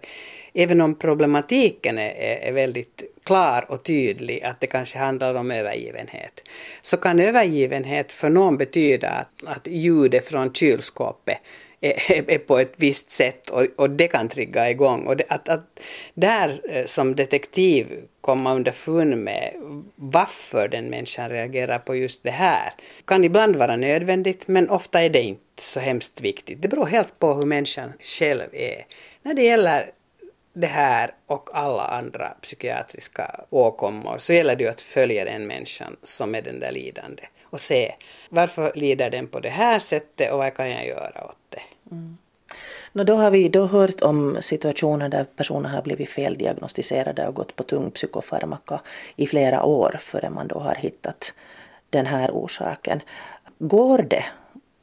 även 0.54 0.82
om 0.82 0.96
problematiken 0.96 1.98
är, 1.98 2.12
är, 2.42 2.52
väldigt 2.52 3.04
klar 3.26 3.66
och 3.68 3.84
tydlig, 3.84 4.44
att 4.44 4.60
det 4.60 4.68
kanske 4.68 4.98
handlar 4.98 5.34
om 5.34 5.52
övergivenhet, 5.52 6.44
så 6.82 6.98
kan 6.98 7.20
övergivenhet 7.20 8.12
för 8.12 8.30
någon 8.30 8.58
betyda 8.58 9.10
att, 9.10 9.30
att 9.46 9.68
ljudet 9.68 10.26
från 10.28 10.54
kylskåpet 10.54 11.38
är, 11.81 12.31
är, 12.31 12.38
på 12.38 12.60
ett 12.60 12.74
visst 12.78 13.10
sätt 13.10 13.50
och, 13.50 13.66
och 13.76 13.90
det 13.90 14.08
kan 14.08 14.28
trigga 14.28 14.70
igång. 14.70 15.07
Och 15.07 15.18
det, 15.18 15.26
att, 15.30 15.50
att 15.50 15.80
där 16.14 16.59
eh, 16.69 16.86
som 16.86 17.16
detektiv 17.16 18.04
komma 18.21 18.54
underfund 18.54 19.18
med 19.18 19.54
varför 19.95 20.68
den 20.68 20.90
människan 20.90 21.30
reagerar 21.30 21.80
på 21.80 21.95
just 21.95 22.24
det 22.24 22.31
här 22.31 22.74
kan 23.06 23.24
ibland 23.24 23.56
vara 23.56 23.76
nödvändigt 23.76 24.48
men 24.48 24.69
ofta 24.69 25.02
är 25.02 25.09
det 25.09 25.21
inte 25.21 25.62
så 25.62 25.80
hemskt 25.80 26.21
viktigt. 26.21 26.62
Det 26.62 26.68
beror 26.68 26.86
helt 26.86 27.19
på 27.19 27.33
hur 27.33 27.45
människan 27.45 27.94
själv 28.00 28.48
är. 28.54 28.86
När 29.24 29.33
det 29.33 29.44
gäller 29.44 29.92
det 30.54 30.68
här 30.68 31.12
och 31.28 31.50
alla 31.54 31.83
andra 31.83 32.28
psykiatriska 32.42 33.45
åkommor 33.50 34.18
så 34.18 34.33
gäller 34.33 34.56
det 34.56 34.64
ju 34.64 34.69
att 34.69 34.81
följa 34.81 35.26
den 35.26 35.48
människan 35.48 35.95
som 36.04 36.36
är 36.36 36.42
den 36.42 36.59
där 36.59 36.71
lidande 36.71 37.24
och 37.50 37.60
se 37.60 37.96
varför 38.30 38.72
lider 38.76 39.10
den 39.10 39.28
på 39.28 39.40
det 39.40 39.50
här 39.50 39.80
sättet 39.80 40.32
och 40.32 40.38
vad 40.38 40.54
kan 40.54 40.72
jag 40.72 40.88
göra 40.88 41.26
åt 41.26 41.38
det. 41.50 41.62
Mm. 41.92 42.18
No, 42.94 43.04
då 43.04 43.16
har 43.16 43.32
vi 43.32 43.50
då 43.50 43.66
hört 43.66 44.02
om 44.02 44.38
situationer 44.42 45.10
där 45.10 45.24
personer 45.24 45.70
har 45.70 45.82
blivit 45.82 46.10
feldiagnostiserade 46.10 47.28
och 47.28 47.34
gått 47.34 47.56
på 47.56 47.64
tung 47.64 47.92
psykofarmaka 47.92 48.80
i 49.16 49.28
flera 49.28 49.64
år 49.64 49.98
före 50.00 50.30
man 50.30 50.48
då 50.48 50.60
har 50.60 50.76
hittat 50.76 51.34
den 51.90 52.06
här 52.06 52.32
orsaken. 52.32 53.02
Går 53.60 53.98
det 53.98 54.26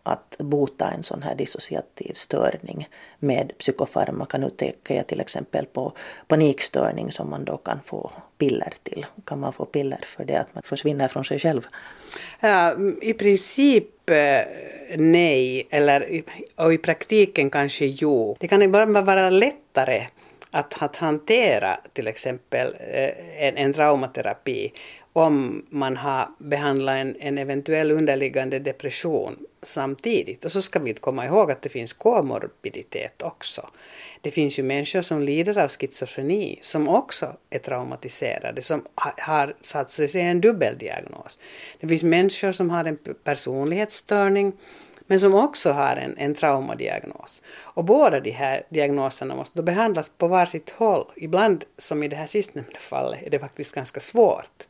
att 0.07 0.37
bota 0.39 0.91
en 0.91 1.03
sån 1.03 1.23
här 1.23 1.35
dissociativ 1.35 2.13
störning 2.15 2.89
med 3.19 3.53
psykofarmaka. 3.59 4.39
Nu 4.39 4.51
tänker 4.51 4.95
jag 4.95 5.07
till 5.07 5.21
exempel 5.21 5.67
på 5.67 5.93
panikstörning 6.29 7.13
som 7.13 7.31
man 7.31 7.45
då 7.45 7.57
kan 7.57 7.81
få 7.85 8.11
piller 8.39 8.73
till. 8.83 9.07
Kan 9.25 9.41
man 9.41 9.53
få 9.53 9.65
piller 9.65 10.01
för 10.05 10.25
det 10.25 10.37
att 10.37 10.55
man 10.55 10.63
försvinner 10.67 11.09
från 11.09 11.25
sig 11.25 11.39
själv? 11.39 11.67
Ja, 12.41 12.77
I 13.03 13.13
princip 13.15 14.11
eh, 14.11 14.41
nej, 14.97 15.67
eller 15.71 16.23
och 16.57 16.75
i 16.75 16.79
praktiken 16.79 17.51
kanske 17.51 17.87
jo. 17.87 18.37
Det 18.41 18.49
kan 18.49 18.73
bara 18.73 19.03
vara 19.03 19.31
lättare 19.31 20.07
att, 20.51 20.83
att 20.83 20.97
hantera 20.97 21.81
till 21.93 22.09
exempel 22.09 22.75
eh, 22.81 23.45
en, 23.47 23.57
en 23.57 23.73
traumaterapi 23.73 24.73
om 25.17 25.67
man 25.71 25.97
har 25.97 26.29
behandlat 26.39 26.97
en, 26.97 27.17
en 27.21 27.39
eventuell 27.39 27.91
underliggande 27.93 28.59
depression 28.59 29.37
samtidigt. 29.63 30.45
Och 30.45 30.53
så 30.53 30.63
ska 30.63 30.79
vi 30.79 30.95
komma 30.95 31.27
ihåg 31.27 31.51
att 31.51 31.63
det 31.63 31.69
finns 31.69 31.93
komorbiditet 31.93 33.23
också. 33.23 33.69
Det 34.21 34.31
finns 34.31 34.59
ju 34.59 34.63
människor 34.63 35.01
som 35.01 35.23
lider 35.23 35.59
av 35.59 35.69
schizofreni 35.69 36.59
som 36.61 36.89
också 36.89 37.37
är 37.51 37.59
traumatiserade, 37.59 38.63
som 38.63 38.85
har 38.95 39.57
satt 39.61 39.91
sig 39.91 40.21
en 40.21 40.41
dubbeldiagnos. 40.41 41.39
Det 41.81 41.89
finns 41.89 42.03
människor 42.03 42.53
som 42.53 42.71
har 42.71 42.85
en 42.85 42.99
personlighetsstörning 43.25 44.53
men 45.07 45.21
som 45.21 45.35
också 45.35 45.73
har 45.73 45.97
en, 45.97 46.19
en 46.19 46.35
traumadiagnos. 46.35 47.43
Och 47.61 47.85
båda 47.85 48.21
de 48.21 48.31
här 48.31 48.67
diagnoserna 48.71 49.35
måste 49.35 49.59
då 49.59 49.63
behandlas 49.63 50.09
på 50.09 50.29
varsitt 50.29 50.71
håll. 50.71 51.07
Ibland, 51.17 51.65
som 51.77 52.03
i 52.03 52.09
det 52.09 52.17
här 52.17 52.27
sistnämnda 52.27 52.79
fallet, 52.79 53.27
är 53.27 53.31
det 53.31 53.39
faktiskt 53.39 53.75
ganska 53.75 54.01
svårt. 54.01 54.67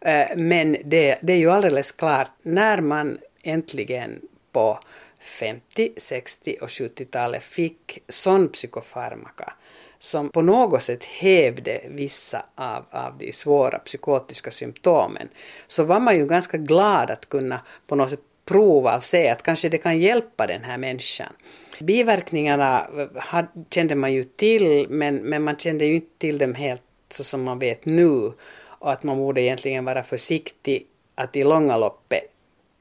Eh, 0.00 0.36
men 0.36 0.76
det, 0.84 1.18
det 1.22 1.32
är 1.32 1.36
ju 1.36 1.50
alldeles 1.50 1.92
klart, 1.92 2.32
när 2.42 2.80
man 2.80 3.18
äntligen 3.42 4.20
på 4.52 4.78
50, 5.20 5.92
60 5.96 6.56
och 6.60 6.68
70-talet 6.68 7.42
fick 7.42 7.98
sån 8.08 8.48
psykofarmaka 8.48 9.52
som 9.98 10.28
på 10.28 10.42
något 10.42 10.82
sätt 10.82 11.04
hävde 11.04 11.80
vissa 11.88 12.44
av, 12.54 12.84
av 12.90 13.18
de 13.18 13.32
svåra 13.32 13.78
psykotiska 13.78 14.50
symptomen, 14.50 15.28
så 15.66 15.84
var 15.84 16.00
man 16.00 16.18
ju 16.18 16.26
ganska 16.26 16.56
glad 16.56 17.10
att 17.10 17.28
kunna 17.28 17.60
på 17.86 17.94
något 17.94 18.10
sätt 18.10 18.20
prova 18.46 18.96
och 18.96 19.04
se 19.04 19.28
att 19.28 19.42
kanske 19.42 19.68
det 19.68 19.78
kan 19.78 19.98
hjälpa 19.98 20.46
den 20.46 20.64
här 20.64 20.78
människan. 20.78 21.32
Biverkningarna 21.80 22.86
had, 23.16 23.46
kände 23.70 23.94
man 23.94 24.12
ju 24.12 24.22
till, 24.22 24.86
men, 24.88 25.16
men 25.16 25.42
man 25.42 25.56
kände 25.56 25.86
ju 25.86 25.94
inte 25.94 26.18
till 26.18 26.38
dem 26.38 26.54
helt 26.54 26.82
så 27.08 27.24
som 27.24 27.42
man 27.42 27.58
vet 27.58 27.84
nu 27.84 28.32
och 28.78 28.92
att 28.92 29.02
man 29.02 29.18
borde 29.18 29.40
egentligen 29.40 29.84
vara 29.84 30.02
försiktig 30.02 30.86
att 31.14 31.36
i 31.36 31.44
långa 31.44 31.76
loppet 31.76 32.32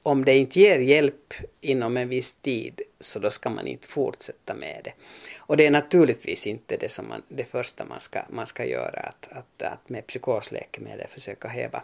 om 0.04 0.26
det 0.26 0.38
inte 0.38 0.60
ger 0.60 0.80
hjälp 0.80 1.34
inom 1.62 1.98
en 1.98 2.10
viss 2.10 2.34
tid 2.34 2.82
så 3.00 3.20
då 3.20 3.30
ska 3.30 3.50
man 3.50 3.68
inte 3.68 3.88
fortsätta 3.88 4.54
med 4.54 4.82
det. 4.84 4.94
Och 5.38 5.58
det 5.58 5.66
är 5.66 5.72
naturligtvis 5.72 6.48
inte 6.48 6.78
det, 6.78 6.90
som 6.90 7.08
man, 7.08 7.22
det 7.28 7.44
första 7.44 7.86
man 7.86 8.02
ska, 8.02 8.22
man 8.30 8.48
ska 8.48 8.66
göra, 8.66 9.00
att, 9.00 9.28
att, 9.32 9.62
att 9.62 9.90
med 9.90 10.08
psykosläkemedel 10.08 11.08
försöka 11.08 11.48
häva, 11.48 11.84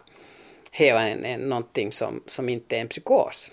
häva 0.70 1.00
en, 1.02 1.24
en, 1.24 1.40
någonting 1.40 1.92
som, 1.92 2.22
som 2.26 2.48
inte 2.48 2.76
är 2.76 2.80
en 2.80 2.88
psykos. 2.88 3.50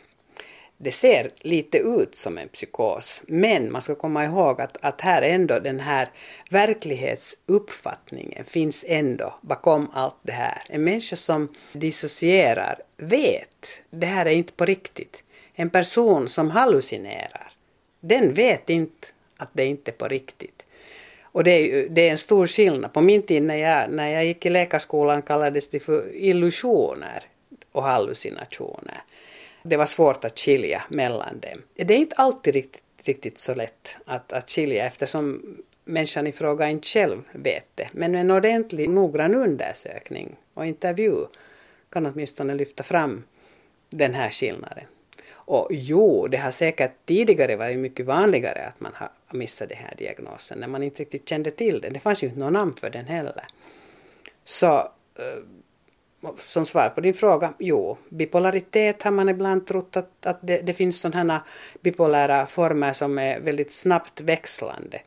Det 0.82 0.92
ser 0.92 1.32
lite 1.42 1.78
ut 1.78 2.16
som 2.16 2.38
en 2.38 2.50
psykos, 2.50 3.22
men 3.28 3.72
man 3.72 3.82
ska 3.82 3.96
komma 3.96 4.26
ihåg 4.26 4.62
att, 4.62 4.78
att 4.82 5.02
här 5.02 5.22
ändå 5.22 5.60
den 5.60 5.80
här 5.80 6.12
verklighetsuppfattningen 6.50 8.46
finns 8.46 8.86
ändå 8.88 9.34
bakom 9.42 9.90
allt 9.94 10.16
det 10.22 10.32
här. 10.32 10.62
En 10.70 10.84
människa 10.84 11.16
som 11.16 11.48
dissocierar 11.74 12.82
vet, 12.98 13.82
det 13.90 14.06
här 14.06 14.26
är 14.26 14.32
inte 14.32 14.54
på 14.54 14.66
riktigt. 14.66 15.24
En 15.54 15.70
person 15.70 16.30
som 16.30 16.52
hallucinerar, 16.52 17.52
den 18.00 18.34
vet 18.34 18.70
inte 18.70 19.08
att 19.38 19.50
det 19.54 19.66
inte 19.66 19.92
är 19.92 19.96
på 19.96 20.08
riktigt. 20.08 20.66
Och 21.22 21.44
det 21.44 21.52
är, 21.52 21.90
det 21.90 22.08
är 22.08 22.12
en 22.12 22.18
stor 22.18 22.48
skillnad. 22.48 22.94
På 22.94 23.02
min 23.02 23.22
tid 23.22 23.44
när 23.44 23.56
jag, 23.56 23.92
när 23.92 24.08
jag 24.08 24.26
gick 24.26 24.46
i 24.46 24.50
läkarskolan 24.50 25.22
kallades 25.22 25.70
det 25.70 25.80
för 25.80 26.16
illusioner 26.16 27.24
och 27.72 27.84
hallucinationer. 27.84 29.04
Det 29.64 29.78
var 29.78 29.86
svårt 29.86 30.26
att 30.26 30.40
skilja 30.40 30.84
mellan 30.90 31.40
dem. 31.40 31.62
Det 31.76 31.94
är 31.94 31.98
inte 31.98 32.16
alltid 32.16 32.54
riktigt, 32.54 32.84
riktigt 33.04 33.40
så 33.40 33.56
lätt 33.56 33.98
att, 34.06 34.34
att 34.34 34.50
skilja 34.50 34.86
eftersom 34.86 35.58
människan 35.86 36.28
i 36.28 36.32
fråga 36.32 36.70
inte 36.70 36.88
själv 36.88 37.22
vet 37.32 37.68
det. 37.76 37.90
Men 37.92 38.16
en 38.16 38.32
ordentlig 38.32 38.90
noggrann 38.90 39.36
undersökning 39.36 40.36
och 40.54 40.66
intervju 40.66 41.26
kan 41.90 42.06
åtminstone 42.06 42.56
lyfta 42.56 42.84
fram 42.84 43.24
den 43.90 44.14
här 44.14 44.30
skillnaden. 44.30 44.86
Och 45.32 45.68
jo, 45.72 46.28
det 46.28 46.38
har 46.38 46.52
säkert 46.52 46.92
tidigare 47.06 47.56
varit 47.56 47.80
mycket 47.80 48.06
vanligare 48.06 48.66
att 48.66 48.80
man 48.80 48.92
har 48.96 49.12
missat 49.32 49.70
den 49.70 49.78
här 49.78 49.96
diagnosen 49.98 50.60
när 50.60 50.68
man 50.68 50.84
inte 50.84 51.02
riktigt 51.02 51.30
kände 51.30 51.52
till 51.52 51.82
den. 51.82 51.94
Det 51.94 52.00
fanns 52.00 52.24
ju 52.24 52.28
inte 52.28 52.40
något 52.40 52.54
namn 52.54 52.74
för 52.74 52.90
den 52.90 53.06
heller. 53.06 53.46
Så 54.44 54.78
eh, 54.78 55.44
som 56.46 56.66
svar 56.66 56.90
på 56.90 57.02
din 57.02 57.14
fråga, 57.14 57.54
jo, 57.60 57.98
bipolaritet 58.10 59.02
har 59.04 59.12
man 59.12 59.30
ibland 59.30 59.68
trott 59.68 59.98
att, 59.98 60.26
att 60.26 60.40
det, 60.42 60.58
det 60.58 60.74
finns 60.74 61.02
sådana 61.02 61.46
bipolära 61.82 62.46
former 62.46 62.94
som 62.94 63.20
är 63.20 63.40
väldigt 63.40 63.74
snabbt 63.74 64.22
växlande, 64.22 65.02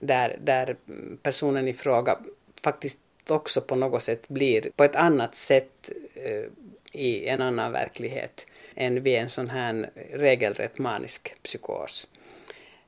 där, 0.00 0.38
där 0.44 0.76
personen 1.22 1.68
i 1.68 1.74
fråga 1.74 2.18
faktiskt 2.64 3.00
också 3.28 3.60
på 3.60 3.76
något 3.76 4.02
sätt 4.02 4.28
blir 4.28 4.70
på 4.76 4.84
ett 4.84 4.96
annat 4.96 5.34
sätt 5.34 5.90
eh, 6.14 6.44
i 6.92 7.28
en 7.28 7.42
annan 7.42 7.72
verklighet 7.72 8.46
än 8.74 9.02
vid 9.02 9.18
en 9.18 9.28
sån 9.28 9.50
här 9.50 9.90
regelrätt 10.12 10.78
manisk 10.78 11.34
psykos. 11.42 12.08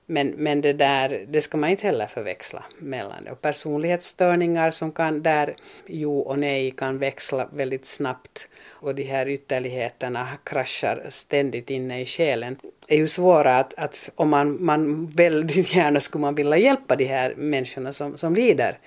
Men, 0.06 0.28
men 0.28 0.60
det 0.60 0.72
där, 0.72 1.26
det 1.28 1.40
ska 1.40 1.56
man 1.56 1.70
inte 1.70 1.86
heller 1.86 2.06
förväxla 2.06 2.64
mellan 2.78 3.24
det. 3.24 3.30
Och 3.30 3.40
personlighetsstörningar 3.40 4.70
som 4.70 4.92
kan 4.92 5.22
där 5.22 5.54
jo 5.86 6.18
och 6.18 6.38
nej 6.38 6.70
kan 6.70 6.98
växla 6.98 7.48
väldigt 7.52 7.86
snabbt 7.86 8.48
och 8.68 8.94
de 8.94 9.02
här 9.02 9.28
ytterligheterna 9.28 10.28
kraschar 10.44 11.06
ständigt 11.08 11.70
inne 11.70 12.00
i 12.00 12.06
själen 12.06 12.56
är 12.88 12.96
ju 12.96 13.08
svåra 13.08 13.58
att, 13.58 13.74
att 13.74 14.10
om 14.14 14.28
man, 14.28 14.64
man 14.64 15.06
väldigt 15.06 15.74
gärna 15.74 16.00
skulle 16.00 16.22
man 16.22 16.34
vilja 16.34 16.56
hjälpa 16.58 16.96
de 16.96 17.04
här 17.04 17.34
människorna 17.36 17.92
som, 17.92 18.16
som 18.16 18.34
lider 18.34 18.78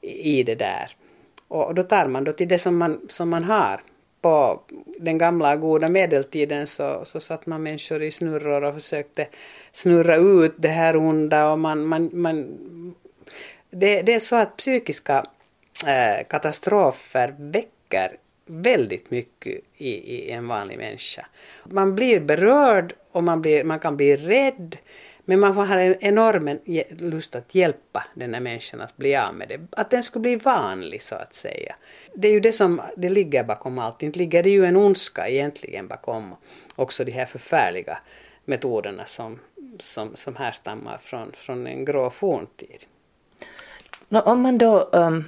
i 0.00 0.42
det 0.42 0.54
där. 0.54 0.96
Och 1.48 1.74
då 1.74 1.82
tar 1.82 2.06
man 2.06 2.24
då 2.24 2.32
till 2.32 2.48
det 2.48 2.58
som 2.58 2.76
man, 2.78 3.00
som 3.08 3.30
man 3.30 3.44
har 3.44 3.80
på 4.26 4.60
den 4.98 5.18
gamla 5.18 5.56
goda 5.56 5.88
medeltiden 5.88 6.66
så, 6.66 7.00
så 7.04 7.20
satt 7.20 7.46
man 7.46 7.62
människor 7.62 8.02
i 8.02 8.10
snurror 8.10 8.64
och 8.64 8.74
försökte 8.74 9.28
snurra 9.72 10.16
ut 10.16 10.54
det 10.56 10.68
här 10.68 10.96
onda 10.96 11.52
och 11.52 11.58
man, 11.58 11.86
man, 11.86 12.10
man 12.12 12.46
det, 13.70 14.02
det 14.02 14.14
är 14.14 14.20
så 14.20 14.36
att 14.36 14.56
psykiska 14.56 15.24
äh, 15.86 16.26
katastrofer 16.28 17.34
väcker 17.38 18.16
väldigt 18.46 19.10
mycket 19.10 19.60
i, 19.76 19.90
i 19.90 20.30
en 20.30 20.48
vanlig 20.48 20.78
människa. 20.78 21.26
Man 21.64 21.94
blir 21.94 22.20
berörd 22.20 22.94
och 23.12 23.24
man, 23.24 23.42
blir, 23.42 23.64
man 23.64 23.78
kan 23.78 23.96
bli 23.96 24.16
rädd 24.16 24.76
men 25.28 25.40
man 25.40 25.56
har 25.56 25.76
en 25.76 25.96
enorm 26.00 26.58
lust 26.98 27.34
att 27.34 27.54
hjälpa 27.54 28.04
den 28.14 28.34
här 28.34 28.40
människan 28.40 28.80
att 28.80 28.96
bli 28.96 29.16
av 29.16 29.34
med 29.34 29.48
det. 29.48 29.60
Att 29.70 29.90
den 29.90 30.02
skulle 30.02 30.22
bli 30.22 30.36
vanlig 30.36 31.02
så 31.02 31.14
att 31.14 31.34
säga. 31.34 31.76
Det 32.14 32.28
är 32.28 32.32
ju 32.32 32.40
det 32.40 32.52
som 32.52 32.80
det 32.96 33.08
ligger 33.08 33.44
bakom 33.44 33.78
allt. 33.78 34.02
Inte 34.02 34.18
ligger 34.18 34.42
det 34.42 34.50
ju 34.50 34.64
en 34.64 34.76
ondska 34.76 35.28
egentligen 35.28 35.88
bakom 35.88 36.34
också 36.76 37.04
de 37.04 37.12
här 37.12 37.26
förfärliga 37.26 37.98
metoderna 38.44 39.04
som, 39.04 39.38
som, 39.80 40.16
som 40.16 40.36
härstammar 40.36 40.98
från, 40.98 41.32
från 41.32 41.66
en 41.66 41.84
grå 41.84 42.10
forntid. 42.10 42.84
No, 44.08 44.18
om 44.18 44.42
man 44.42 44.58
då 44.58 44.88
um 44.92 45.24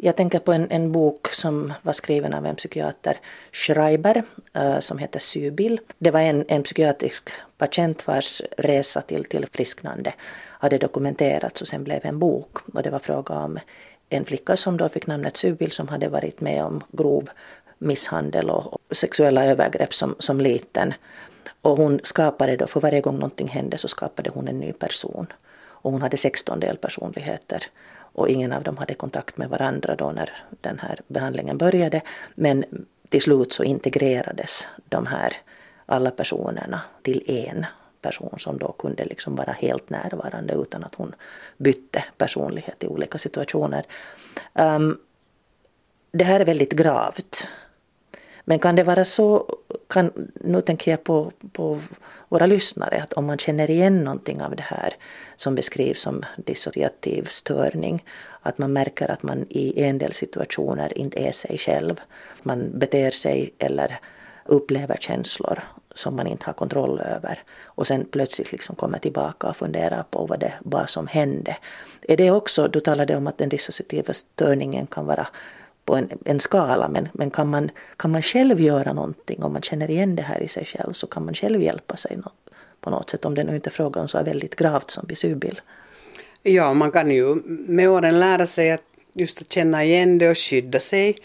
jag 0.00 0.16
tänker 0.16 0.38
på 0.38 0.52
en, 0.52 0.70
en 0.70 0.92
bok 0.92 1.28
som 1.28 1.72
var 1.82 1.92
skriven 1.92 2.34
av 2.34 2.46
en 2.46 2.56
psykiater, 2.56 3.20
Schreiber, 3.52 4.22
eh, 4.54 4.78
som 4.78 4.98
heter 4.98 5.20
Sybil. 5.20 5.80
Det 5.98 6.10
var 6.10 6.20
en, 6.20 6.44
en 6.48 6.62
psykiatrisk 6.62 7.30
patient 7.58 8.06
vars 8.06 8.42
resa 8.58 9.02
till 9.02 9.24
tillfrisknande 9.24 10.14
hade 10.58 10.78
dokumenterats 10.78 11.62
och 11.62 11.68
sen 11.68 11.84
blev 11.84 12.06
en 12.06 12.18
bok. 12.18 12.58
Och 12.74 12.82
det 12.82 12.90
var 12.90 12.98
fråga 12.98 13.34
om 13.34 13.58
en 14.08 14.24
flicka 14.24 14.56
som 14.56 14.76
då 14.76 14.88
fick 14.88 15.06
namnet 15.06 15.36
Sybil 15.36 15.72
som 15.72 15.88
hade 15.88 16.08
varit 16.08 16.40
med 16.40 16.64
om 16.64 16.82
grov 16.92 17.30
misshandel 17.78 18.50
och, 18.50 18.74
och 18.74 18.96
sexuella 18.96 19.44
övergrepp 19.44 19.94
som, 19.94 20.16
som 20.18 20.40
liten. 20.40 20.94
Och 21.62 21.76
hon 21.76 22.00
skapade 22.04 22.56
då, 22.56 22.66
för 22.66 22.80
varje 22.80 23.00
gång 23.00 23.14
någonting 23.14 23.48
hände 23.48 23.78
så 23.78 23.88
skapade 23.88 24.30
hon 24.30 24.48
en 24.48 24.60
ny 24.60 24.72
person. 24.72 25.26
Och 25.58 25.92
hon 25.92 26.02
hade 26.02 26.16
16 26.16 26.60
delpersonligheter 26.60 27.66
och 28.18 28.28
ingen 28.28 28.52
av 28.52 28.62
dem 28.62 28.76
hade 28.76 28.94
kontakt 28.94 29.36
med 29.36 29.48
varandra 29.48 29.96
då 29.96 30.12
när 30.12 30.30
den 30.60 30.78
här 30.78 31.00
behandlingen 31.08 31.58
började. 31.58 32.02
Men 32.34 32.64
till 33.08 33.22
slut 33.22 33.52
så 33.52 33.64
integrerades 33.64 34.68
de 34.88 35.06
här 35.06 35.32
alla 35.86 36.10
personerna 36.10 36.80
till 37.02 37.22
en 37.26 37.66
person 38.02 38.34
som 38.38 38.58
då 38.58 38.72
kunde 38.72 39.04
liksom 39.04 39.36
vara 39.36 39.52
helt 39.52 39.90
närvarande 39.90 40.54
utan 40.54 40.84
att 40.84 40.94
hon 40.94 41.14
bytte 41.56 42.04
personlighet 42.16 42.84
i 42.84 42.86
olika 42.86 43.18
situationer. 43.18 43.86
Um, 44.52 44.98
det 46.12 46.24
här 46.24 46.40
är 46.40 46.44
väldigt 46.44 46.72
gravt. 46.72 47.48
Men 48.48 48.58
kan 48.58 48.76
det 48.76 48.82
vara 48.82 49.04
så, 49.04 49.46
kan, 49.88 50.30
nu 50.34 50.60
tänker 50.60 50.90
jag 50.90 51.04
på, 51.04 51.32
på 51.52 51.80
våra 52.28 52.46
lyssnare, 52.46 53.02
att 53.02 53.12
om 53.12 53.26
man 53.26 53.38
känner 53.38 53.70
igen 53.70 54.04
någonting 54.04 54.42
av 54.42 54.56
det 54.56 54.62
här 54.62 54.94
som 55.36 55.54
beskrivs 55.54 56.00
som 56.00 56.22
dissociativ 56.36 57.24
störning, 57.24 58.04
att 58.42 58.58
man 58.58 58.72
märker 58.72 59.10
att 59.10 59.22
man 59.22 59.46
i 59.48 59.82
en 59.82 59.98
del 59.98 60.12
situationer 60.12 60.98
inte 60.98 61.18
är 61.18 61.32
sig 61.32 61.58
själv, 61.58 62.00
man 62.42 62.78
beter 62.78 63.10
sig 63.10 63.54
eller 63.58 64.00
upplever 64.44 64.96
känslor 65.00 65.58
som 65.94 66.16
man 66.16 66.26
inte 66.26 66.46
har 66.46 66.52
kontroll 66.52 67.00
över 67.00 67.42
och 67.64 67.86
sen 67.86 68.04
plötsligt 68.04 68.52
liksom 68.52 68.76
kommer 68.76 68.98
tillbaka 68.98 69.48
och 69.48 69.56
funderar 69.56 70.04
på 70.10 70.26
vad 70.26 70.40
det 70.40 70.52
vad 70.60 70.90
som 70.90 71.06
hände. 71.06 71.56
Är 72.02 72.16
det 72.16 72.30
också, 72.30 72.68
du 72.68 72.80
talade 72.80 73.16
om 73.16 73.26
att 73.26 73.38
den 73.38 73.48
dissociativa 73.48 74.12
störningen 74.12 74.86
kan 74.86 75.06
vara 75.06 75.26
på 75.88 75.96
en, 75.96 76.08
en 76.24 76.40
skala 76.40 76.88
men, 76.88 77.08
men 77.12 77.30
kan, 77.30 77.50
man, 77.50 77.70
kan 77.96 78.10
man 78.10 78.22
själv 78.22 78.60
göra 78.60 78.92
någonting? 78.92 79.42
Om 79.42 79.52
man 79.52 79.62
känner 79.62 79.90
igen 79.90 80.16
det 80.16 80.22
här 80.22 80.40
i 80.40 80.48
sig 80.48 80.64
själv 80.64 80.92
så 80.92 81.06
kan 81.06 81.24
man 81.24 81.34
själv 81.34 81.62
hjälpa 81.62 81.96
sig 81.96 82.16
no, 82.16 82.30
på 82.80 82.90
något 82.90 83.10
sätt. 83.10 83.24
Om 83.24 83.34
det 83.34 83.44
nu 83.44 83.54
inte 83.54 83.68
är 83.68 83.70
frågan 83.70 84.02
om 84.02 84.08
så 84.08 84.22
väldigt 84.22 84.56
gravt 84.56 84.90
som 84.90 85.04
vid 85.08 85.18
Sybil. 85.18 85.60
Ja, 86.42 86.74
man 86.74 86.90
kan 86.90 87.10
ju 87.10 87.34
med 87.46 87.88
åren 87.88 88.20
lära 88.20 88.46
sig 88.46 88.70
att 88.70 88.82
just 89.12 89.40
att 89.40 89.52
känna 89.52 89.84
igen 89.84 90.18
det 90.18 90.30
och 90.30 90.38
skydda 90.38 90.78
sig 90.78 91.16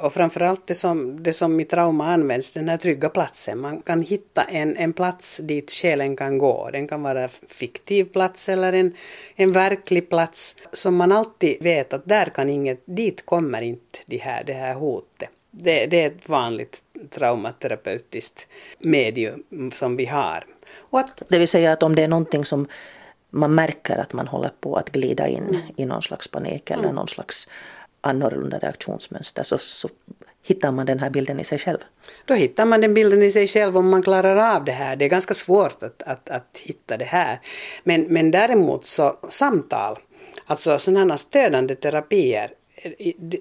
och 0.00 0.12
framförallt 0.12 0.66
det 0.66 0.74
som, 0.74 1.22
det 1.22 1.32
som 1.32 1.60
i 1.60 1.64
trauma 1.64 2.12
används, 2.12 2.52
den 2.52 2.68
här 2.68 2.76
trygga 2.76 3.08
platsen. 3.08 3.60
Man 3.60 3.82
kan 3.82 4.02
hitta 4.02 4.42
en, 4.42 4.76
en 4.76 4.92
plats 4.92 5.38
dit 5.38 5.70
själen 5.70 6.16
kan 6.16 6.38
gå. 6.38 6.70
Den 6.72 6.88
kan 6.88 7.02
vara 7.02 7.28
fiktiv 7.48 8.04
plats 8.04 8.48
eller 8.48 8.72
en, 8.72 8.94
en 9.34 9.52
verklig 9.52 10.10
plats 10.10 10.56
som 10.72 10.96
man 10.96 11.12
alltid 11.12 11.62
vet 11.62 11.92
att 11.92 12.06
där 12.06 12.26
kan 12.26 12.50
inget, 12.50 12.82
dit 12.84 13.26
kommer 13.26 13.62
inte 13.62 13.98
det 14.06 14.18
här, 14.18 14.44
det 14.44 14.52
här 14.52 14.74
hotet. 14.74 15.30
Det, 15.50 15.86
det 15.86 16.02
är 16.02 16.06
ett 16.06 16.28
vanligt 16.28 16.82
traumaterapeutiskt 17.10 18.46
medium 18.78 19.70
som 19.72 19.96
vi 19.96 20.06
har. 20.06 20.44
Och 20.76 21.00
att, 21.00 21.22
det 21.28 21.38
vill 21.38 21.48
säga 21.48 21.72
att 21.72 21.82
om 21.82 21.94
det 21.94 22.02
är 22.02 22.08
någonting 22.08 22.44
som 22.44 22.68
man 23.30 23.54
märker 23.54 23.98
att 23.98 24.12
man 24.12 24.28
håller 24.28 24.50
på 24.60 24.76
att 24.76 24.90
glida 24.90 25.28
in 25.28 25.44
mm. 25.44 25.60
i 25.76 25.86
någon 25.86 26.02
slags 26.02 26.28
panik 26.28 26.70
eller 26.70 26.84
mm. 26.84 26.94
någon 26.94 27.08
slags 27.08 27.48
annorlunda 28.06 28.58
reaktionsmönster 28.58 29.42
så, 29.42 29.58
så 29.58 29.88
hittar 30.42 30.70
man 30.70 30.86
den 30.86 30.98
här 30.98 31.10
bilden 31.10 31.40
i 31.40 31.44
sig 31.44 31.58
själv. 31.58 31.78
Då 32.24 32.34
hittar 32.34 32.64
man 32.64 32.80
den 32.80 32.94
bilden 32.94 33.22
i 33.22 33.30
sig 33.30 33.48
själv 33.48 33.76
om 33.76 33.88
man 33.90 34.02
klarar 34.02 34.56
av 34.56 34.64
det 34.64 34.72
här. 34.72 34.96
Det 34.96 35.04
är 35.04 35.08
ganska 35.08 35.34
svårt 35.34 35.82
att, 35.82 36.02
att, 36.02 36.30
att 36.30 36.58
hitta 36.64 36.96
det 36.96 37.04
här. 37.04 37.40
Men, 37.84 38.02
men 38.02 38.30
däremot 38.30 38.86
så 38.86 39.16
samtal, 39.28 39.98
alltså 40.46 40.78
sådana 40.78 41.18
stödande 41.18 41.74
terapier 41.74 42.50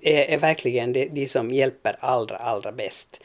är, 0.01 0.29
är 0.29 0.37
verkligen 0.37 0.93
de, 0.93 1.07
de 1.07 1.27
som 1.27 1.51
hjälper 1.51 1.97
allra, 1.99 2.37
allra 2.37 2.71
bäst. 2.71 3.21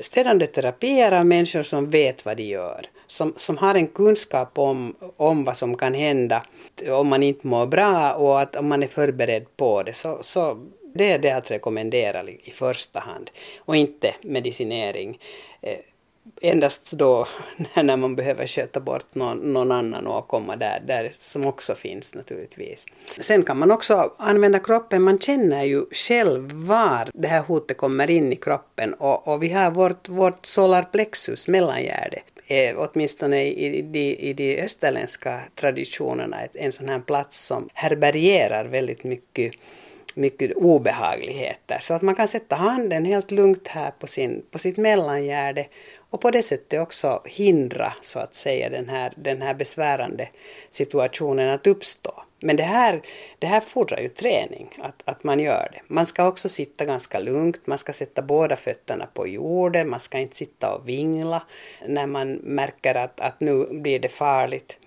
Stödande 0.00 0.46
terapier 0.46 1.12
av 1.12 1.26
människor 1.26 1.62
som 1.62 1.90
vet 1.90 2.24
vad 2.24 2.36
de 2.36 2.42
gör, 2.42 2.86
som, 3.06 3.34
som 3.36 3.58
har 3.58 3.74
en 3.74 3.86
kunskap 3.86 4.58
om, 4.58 4.94
om 5.16 5.44
vad 5.44 5.56
som 5.56 5.76
kan 5.76 5.94
hända 5.94 6.42
om 6.90 7.08
man 7.08 7.22
inte 7.22 7.46
mår 7.46 7.66
bra 7.66 8.12
och 8.12 8.40
att 8.40 8.56
om 8.56 8.68
man 8.68 8.82
är 8.82 8.86
förberedd 8.86 9.56
på 9.56 9.82
det 9.82 9.92
så, 9.92 10.18
så 10.20 10.58
det 10.94 11.12
är 11.12 11.18
det 11.18 11.30
att 11.30 11.50
rekommendera 11.50 12.22
i 12.22 12.50
första 12.50 13.00
hand 13.00 13.30
och 13.58 13.76
inte 13.76 14.14
medicinering. 14.22 15.18
Eh, 15.60 15.78
endast 16.40 16.92
då 16.92 17.26
när 17.74 17.96
man 17.96 18.16
behöver 18.16 18.46
sköta 18.46 18.80
bort 18.80 19.14
någon, 19.14 19.52
någon 19.52 19.72
annan 19.72 20.06
åkomma 20.06 20.56
där, 20.56 20.82
där 20.86 21.12
som 21.18 21.46
också 21.46 21.74
finns 21.74 22.14
naturligtvis. 22.14 22.86
Sen 23.20 23.42
kan 23.42 23.58
man 23.58 23.70
också 23.70 24.12
använda 24.16 24.58
kroppen, 24.58 25.02
man 25.02 25.18
känner 25.18 25.64
ju 25.64 25.84
själv 25.90 26.52
var 26.52 27.10
det 27.14 27.28
här 27.28 27.42
hotet 27.42 27.76
kommer 27.76 28.10
in 28.10 28.32
i 28.32 28.36
kroppen 28.36 28.94
och, 28.94 29.28
och 29.28 29.42
vi 29.42 29.52
har 29.52 29.70
vårt, 29.70 30.08
vårt 30.08 30.46
solarplexus, 30.46 31.48
mellangärde, 31.48 32.18
är 32.46 32.74
åtminstone 32.78 33.44
i 33.44 33.82
de, 33.82 34.14
i 34.14 34.32
de 34.32 34.62
österländska 34.62 35.40
traditionerna 35.54 36.36
en 36.54 36.72
sån 36.72 36.88
här 36.88 37.00
plats 37.00 37.46
som 37.46 37.68
härbärgerar 37.74 38.64
väldigt 38.64 39.04
mycket 39.04 39.54
mycket 40.14 40.56
obehagligheter. 40.56 41.78
Så 41.80 41.94
att 41.94 42.02
man 42.02 42.14
kan 42.14 42.28
sätta 42.28 42.56
handen 42.56 43.04
helt 43.04 43.30
lugnt 43.30 43.68
här 43.68 43.90
på, 43.90 44.06
sin, 44.06 44.42
på 44.50 44.58
sitt 44.58 44.76
mellangärde 44.76 45.66
och 46.10 46.20
på 46.20 46.30
det 46.30 46.42
sättet 46.42 46.80
också 46.80 47.22
hindra 47.24 47.92
så 48.00 48.18
att 48.18 48.34
säga 48.34 48.70
den 48.70 48.88
här, 48.88 49.12
den 49.16 49.42
här 49.42 49.54
besvärande 49.54 50.28
situationen 50.70 51.50
att 51.50 51.66
uppstå. 51.66 52.22
Men 52.42 52.56
det 52.56 52.62
här, 52.62 53.02
det 53.38 53.46
här 53.46 53.60
fordrar 53.60 54.00
ju 54.00 54.08
träning, 54.08 54.68
att, 54.78 55.02
att 55.04 55.24
man 55.24 55.40
gör 55.40 55.68
det. 55.72 55.80
Man 55.86 56.06
ska 56.06 56.28
också 56.28 56.48
sitta 56.48 56.84
ganska 56.84 57.18
lugnt, 57.18 57.66
man 57.66 57.78
ska 57.78 57.92
sätta 57.92 58.22
båda 58.22 58.56
fötterna 58.56 59.06
på 59.14 59.28
jorden, 59.28 59.90
man 59.90 60.00
ska 60.00 60.18
inte 60.18 60.36
sitta 60.36 60.74
och 60.74 60.88
vingla 60.88 61.42
när 61.88 62.06
man 62.06 62.32
märker 62.32 62.94
att, 62.94 63.20
att 63.20 63.40
nu 63.40 63.66
blir 63.70 63.98
det 63.98 64.08
farligt. 64.08 64.78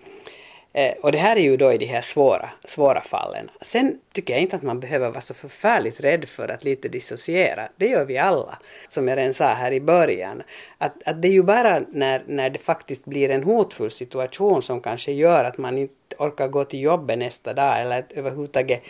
Eh, 0.76 0.92
och 1.02 1.12
det 1.12 1.18
här 1.18 1.36
är 1.36 1.40
ju 1.40 1.56
då 1.56 1.72
i 1.72 1.78
de 1.78 1.86
här 1.86 2.00
svåra, 2.00 2.48
svåra 2.64 3.00
fallen. 3.00 3.50
Sen 3.60 3.98
tycker 4.12 4.34
jag 4.34 4.42
inte 4.42 4.56
att 4.56 4.62
man 4.62 4.80
behöver 4.80 5.08
vara 5.08 5.20
så 5.20 5.34
förfärligt 5.34 6.00
rädd 6.00 6.24
för 6.28 6.48
att 6.48 6.64
lite 6.64 6.88
dissociera. 6.88 7.68
Det 7.76 7.86
gör 7.86 8.04
vi 8.04 8.18
alla, 8.18 8.58
som 8.88 9.08
jag 9.08 9.18
redan 9.18 9.34
sa 9.34 9.46
här 9.46 9.72
i 9.72 9.80
början. 9.80 10.42
Att, 10.78 11.08
att 11.08 11.22
det 11.22 11.28
är 11.28 11.32
ju 11.32 11.42
bara 11.42 11.80
när, 11.88 12.22
när 12.26 12.50
det 12.50 12.58
faktiskt 12.58 13.04
blir 13.04 13.30
en 13.30 13.42
hotfull 13.42 13.90
situation 13.90 14.62
som 14.62 14.80
kanske 14.80 15.12
gör 15.12 15.44
att 15.44 15.58
man 15.58 15.78
inte 15.78 16.16
orkar 16.18 16.48
gå 16.48 16.64
till 16.64 16.80
jobbet 16.80 17.18
nästa 17.18 17.52
dag 17.52 17.80
eller 17.80 17.98
att 17.98 18.12
överhuvudtaget 18.12 18.82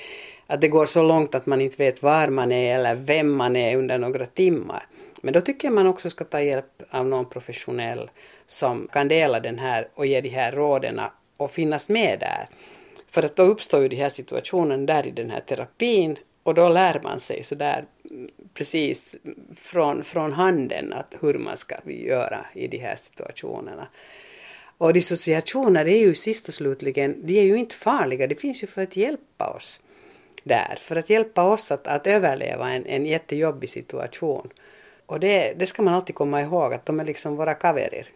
att 0.47 0.61
det 0.61 0.69
går 0.69 0.87
så 0.87 1.02
långt 1.02 1.35
att 1.35 1.47
man 1.47 1.61
inte 1.61 1.76
vet 1.78 2.03
var 2.03 2.29
man 2.29 2.53
är 2.53 2.75
eller 2.75 2.94
vem 2.94 3.33
man 3.33 3.57
är 3.57 3.77
under 3.77 3.99
några 3.99 4.27
timmar. 4.27 4.87
Men 5.20 5.35
då 5.35 5.40
tycker 5.40 5.68
jag 5.68 5.75
man 5.75 5.87
också 5.87 6.11
ska 6.11 6.25
ta 6.25 6.40
hjälp 6.40 6.83
av 6.90 7.07
någon 7.07 7.31
professionell 7.31 8.11
som 8.46 8.88
kan 8.92 9.09
dela 9.09 9.40
den 9.40 9.59
här 9.59 9.88
och 9.94 10.07
ge 10.07 10.20
de 10.20 10.29
här 10.29 10.53
råden 10.53 11.01
och 11.37 11.51
finnas 11.51 11.88
med 11.88 12.20
där. 12.20 12.49
För 13.11 13.22
att 13.22 13.37
då 13.37 13.42
uppstår 13.42 13.83
ju 13.83 13.88
de 13.88 13.96
här 13.96 14.09
situationen 14.09 14.87
där 14.87 15.07
i 15.07 15.11
den 15.11 15.31
här 15.31 15.40
terapin 15.40 16.16
och 16.42 16.55
då 16.55 16.68
lär 16.68 17.01
man 17.05 17.20
sig 17.20 17.42
så 17.42 17.55
där 17.55 17.85
mm, 18.11 18.31
precis 18.55 19.16
från, 19.57 20.05
från 20.05 20.33
handen 20.33 20.92
att 20.92 21.14
hur 21.20 21.35
man 21.38 21.57
ska 21.57 21.77
göra 21.85 22.46
i 22.55 22.68
de 22.68 22.79
här 22.79 22.96
situationerna. 22.96 23.88
Och 24.79 24.92
dissociationer 24.92 25.88
är 25.88 25.99
ju 25.99 26.14
sist 26.14 26.49
och 26.49 26.55
slutligen, 26.55 27.27
de 27.27 27.38
är 27.38 27.42
ju 27.42 27.57
inte 27.57 27.75
farliga, 27.75 28.27
det 28.27 28.35
finns 28.35 28.62
ju 28.62 28.66
för 28.66 28.83
att 28.83 28.96
hjälpa 28.96 29.49
oss 29.57 29.81
där, 30.44 30.77
för 30.79 30.96
att 30.96 31.11
hjälpa 31.11 31.42
oss 31.42 31.72
att, 31.72 31.87
att 31.87 32.07
överleva 32.07 32.70
en, 32.70 32.87
en 32.87 33.07
jättejobbig 33.07 33.70
situation. 33.70 34.51
Och 35.07 35.20
det, 35.20 35.55
det 35.59 35.66
ska 35.66 35.83
man 35.83 35.94
alltid 35.94 36.14
komma 36.14 36.42
ihåg, 36.42 36.75
att 36.75 36.87
de 36.87 37.01
är 37.01 37.05
liksom 37.05 37.37
våra 37.37 37.55
kaverer. 37.55 38.07